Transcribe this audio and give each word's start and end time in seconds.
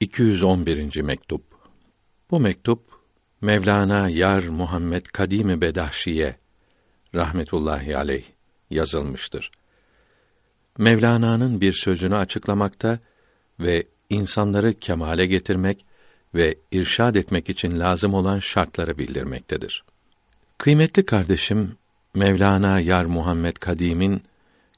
211. 0.00 1.02
mektup. 1.02 1.42
Bu 2.30 2.40
mektup 2.40 2.80
Mevlana 3.40 4.08
Yar 4.08 4.42
Muhammed 4.42 5.06
Kadimi 5.06 5.60
Bedahşiye 5.60 6.36
rahmetullahi 7.14 7.96
aleyh 7.96 8.24
yazılmıştır. 8.70 9.50
Mevlana'nın 10.78 11.60
bir 11.60 11.72
sözünü 11.72 12.16
açıklamakta 12.16 12.98
ve 13.60 13.86
insanları 14.10 14.74
kemale 14.74 15.26
getirmek 15.26 15.84
ve 16.34 16.58
irşad 16.72 17.14
etmek 17.14 17.50
için 17.50 17.80
lazım 17.80 18.14
olan 18.14 18.38
şartları 18.38 18.98
bildirmektedir. 18.98 19.84
Kıymetli 20.58 21.06
kardeşim 21.06 21.76
Mevlana 22.14 22.80
Yar 22.80 23.04
Muhammed 23.04 23.56
Kadim'in 23.56 24.22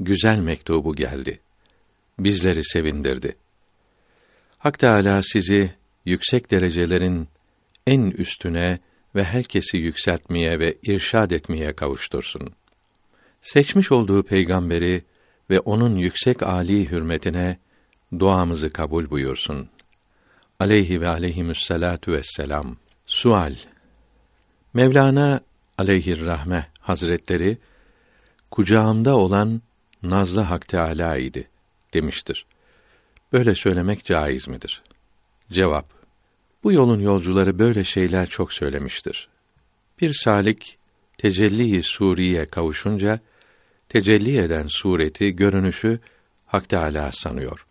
güzel 0.00 0.38
mektubu 0.38 0.94
geldi. 0.94 1.40
Bizleri 2.18 2.64
sevindirdi. 2.64 3.36
Hak 4.62 4.78
Teâlâ 4.78 5.22
sizi 5.22 5.74
yüksek 6.04 6.50
derecelerin 6.50 7.28
en 7.86 8.02
üstüne 8.02 8.78
ve 9.14 9.24
herkesi 9.24 9.76
yükseltmeye 9.76 10.58
ve 10.58 10.78
irşad 10.82 11.30
etmeye 11.30 11.72
kavuştursun. 11.72 12.50
Seçmiş 13.40 13.92
olduğu 13.92 14.22
peygamberi 14.22 15.04
ve 15.50 15.60
onun 15.60 15.96
yüksek 15.96 16.42
âli 16.42 16.90
hürmetine 16.90 17.58
duamızı 18.18 18.72
kabul 18.72 19.10
buyursun. 19.10 19.68
Aleyhi 20.60 21.00
ve 21.00 21.08
aleyhimüsselatu 21.08 22.12
vesselam. 22.12 22.76
Sual 23.06 23.54
Mevlana 24.74 25.40
aleyhir 25.78 26.26
rahme 26.26 26.68
hazretleri 26.80 27.58
kucağımda 28.50 29.16
olan 29.16 29.62
nazlı 30.02 30.40
Hak 30.40 30.68
Teâlâ 30.68 31.16
idi 31.16 31.48
demiştir. 31.94 32.46
Böyle 33.32 33.54
söylemek 33.54 34.04
caiz 34.04 34.48
midir? 34.48 34.82
Cevap: 35.52 35.86
Bu 36.64 36.72
yolun 36.72 37.00
yolcuları 37.00 37.58
böyle 37.58 37.84
şeyler 37.84 38.28
çok 38.28 38.52
söylemiştir. 38.52 39.28
Bir 40.00 40.14
salik 40.14 40.78
tecelli-i 41.18 41.82
suriye 41.82 42.46
kavuşunca 42.46 43.20
tecelli 43.88 44.38
eden 44.38 44.66
sureti, 44.66 45.30
görünüşü 45.30 46.00
Hak 46.46 46.68
Teâlâ 46.68 47.12
sanıyor. 47.12 47.66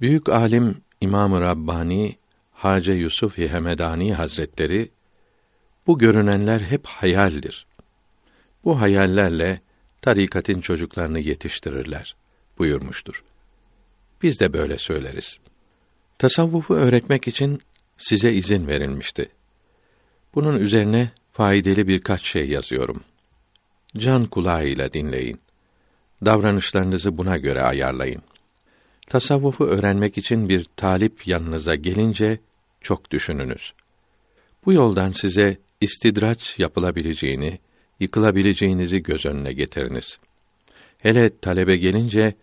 Büyük 0.00 0.28
alim 0.28 0.76
İmam-ı 1.00 1.40
Rabbani 1.40 2.16
Hace 2.52 2.92
Yusuf 2.92 3.38
Hemedani 3.38 4.14
Hazretleri 4.14 4.88
bu 5.86 5.98
görünenler 5.98 6.60
hep 6.60 6.86
hayaldir. 6.86 7.66
Bu 8.64 8.80
hayallerle 8.80 9.60
tarikatın 10.02 10.60
çocuklarını 10.60 11.18
yetiştirirler 11.18 12.16
buyurmuştur. 12.58 13.24
Biz 14.22 14.40
de 14.40 14.52
böyle 14.52 14.78
söyleriz. 14.78 15.38
Tasavvufu 16.18 16.74
öğretmek 16.74 17.28
için 17.28 17.60
size 17.96 18.32
izin 18.32 18.66
verilmişti. 18.66 19.28
Bunun 20.34 20.58
üzerine 20.58 21.10
faydalı 21.32 21.88
birkaç 21.88 22.22
şey 22.22 22.48
yazıyorum. 22.48 23.02
Can 23.96 24.26
kulağıyla 24.26 24.92
dinleyin. 24.92 25.40
Davranışlarınızı 26.24 27.18
buna 27.18 27.36
göre 27.36 27.62
ayarlayın. 27.62 28.22
Tasavvufu 29.06 29.64
öğrenmek 29.64 30.18
için 30.18 30.48
bir 30.48 30.66
talip 30.76 31.26
yanınıza 31.26 31.74
gelince 31.74 32.38
çok 32.80 33.10
düşününüz. 33.10 33.72
Bu 34.64 34.72
yoldan 34.72 35.10
size 35.10 35.58
istidraç 35.80 36.58
yapılabileceğini, 36.58 37.58
yıkılabileceğinizi 38.00 39.02
göz 39.02 39.26
önüne 39.26 39.52
getiriniz. 39.52 40.18
Hele 40.98 41.38
talebe 41.38 41.76
gelince 41.76 42.34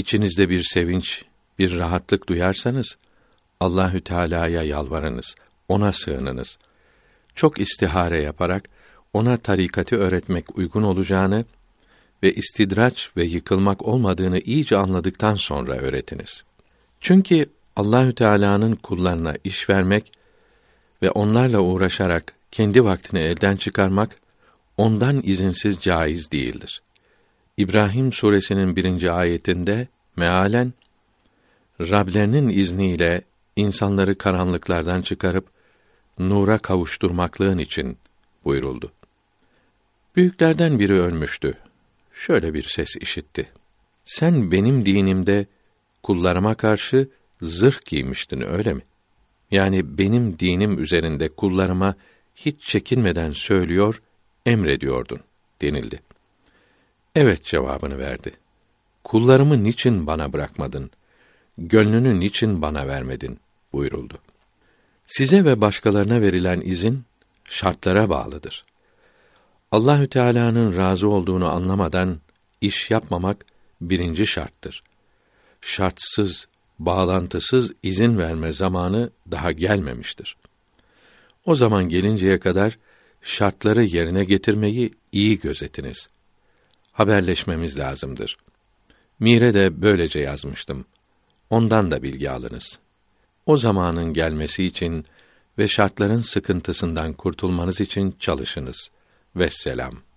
içinizde 0.00 0.48
bir 0.48 0.62
sevinç, 0.62 1.24
bir 1.58 1.78
rahatlık 1.78 2.28
duyarsanız 2.28 2.96
Allahü 3.60 4.00
Teala'ya 4.00 4.62
yalvarınız, 4.62 5.34
ona 5.68 5.92
sığınınız. 5.92 6.58
Çok 7.34 7.60
istihare 7.60 8.22
yaparak 8.22 8.68
ona 9.12 9.36
tarikatı 9.36 9.96
öğretmek 9.96 10.58
uygun 10.58 10.82
olacağını 10.82 11.44
ve 12.22 12.34
istidraç 12.34 13.10
ve 13.16 13.24
yıkılmak 13.24 13.82
olmadığını 13.82 14.38
iyice 14.38 14.76
anladıktan 14.76 15.34
sonra 15.34 15.76
öğretiniz. 15.76 16.44
Çünkü 17.00 17.46
Allahü 17.76 18.14
Teala'nın 18.14 18.74
kullarına 18.74 19.34
iş 19.44 19.70
vermek 19.70 20.12
ve 21.02 21.10
onlarla 21.10 21.60
uğraşarak 21.60 22.32
kendi 22.50 22.84
vaktini 22.84 23.20
elden 23.20 23.56
çıkarmak 23.56 24.16
ondan 24.76 25.20
izinsiz 25.24 25.80
caiz 25.80 26.32
değildir. 26.32 26.82
İbrahim 27.60 28.12
suresinin 28.12 28.76
birinci 28.76 29.10
ayetinde 29.10 29.88
mealen 30.16 30.72
Rablerinin 31.80 32.48
izniyle 32.48 33.22
insanları 33.56 34.18
karanlıklardan 34.18 35.02
çıkarıp 35.02 35.46
nura 36.18 36.58
kavuşturmaklığın 36.58 37.58
için 37.58 37.98
buyuruldu. 38.44 38.92
Büyüklerden 40.16 40.78
biri 40.78 41.00
ölmüştü. 41.00 41.58
Şöyle 42.12 42.54
bir 42.54 42.62
ses 42.62 42.96
işitti. 42.96 43.48
Sen 44.04 44.50
benim 44.50 44.86
dinimde 44.86 45.46
kullarıma 46.02 46.54
karşı 46.54 47.08
zırh 47.42 47.84
giymiştin 47.84 48.40
öyle 48.40 48.74
mi? 48.74 48.82
Yani 49.50 49.98
benim 49.98 50.38
dinim 50.38 50.78
üzerinde 50.78 51.28
kullarıma 51.28 51.94
hiç 52.36 52.62
çekinmeden 52.62 53.32
söylüyor, 53.32 54.02
emrediyordun 54.46 55.20
denildi. 55.62 56.00
Evet 57.14 57.44
cevabını 57.44 57.98
verdi. 57.98 58.32
Kullarımı 59.04 59.64
niçin 59.64 60.06
bana 60.06 60.32
bırakmadın? 60.32 60.90
Gönlünü 61.58 62.20
niçin 62.20 62.62
bana 62.62 62.88
vermedin? 62.88 63.40
buyuruldu. 63.72 64.18
Size 65.06 65.44
ve 65.44 65.60
başkalarına 65.60 66.20
verilen 66.20 66.60
izin 66.60 67.04
şartlara 67.44 68.08
bağlıdır. 68.08 68.64
Allahü 69.72 70.08
Teala'nın 70.08 70.76
razı 70.76 71.08
olduğunu 71.08 71.48
anlamadan 71.48 72.20
iş 72.60 72.90
yapmamak 72.90 73.46
birinci 73.80 74.26
şarttır. 74.26 74.82
Şartsız, 75.60 76.46
bağlantısız 76.78 77.72
izin 77.82 78.18
verme 78.18 78.52
zamanı 78.52 79.10
daha 79.30 79.52
gelmemiştir. 79.52 80.36
O 81.44 81.54
zaman 81.54 81.88
gelinceye 81.88 82.40
kadar 82.40 82.78
şartları 83.22 83.84
yerine 83.84 84.24
getirmeyi 84.24 84.94
iyi 85.12 85.38
gözetiniz. 85.38 86.08
Haberleşmemiz 86.92 87.78
lazımdır. 87.78 88.36
Mire 89.20 89.54
de 89.54 89.82
böylece 89.82 90.20
yazmıştım. 90.20 90.84
Ondan 91.50 91.90
da 91.90 92.02
bilgi 92.02 92.30
alınız. 92.30 92.78
O 93.46 93.56
zamanın 93.56 94.12
gelmesi 94.12 94.64
için 94.64 95.04
ve 95.58 95.68
şartların 95.68 96.20
sıkıntısından 96.20 97.12
kurtulmanız 97.12 97.80
için 97.80 98.16
çalışınız. 98.18 98.90
Vesselam. 99.36 100.09